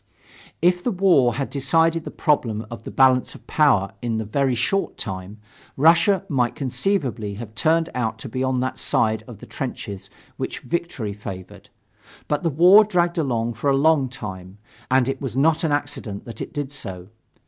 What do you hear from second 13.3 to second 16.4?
for a long time, and it was not an accident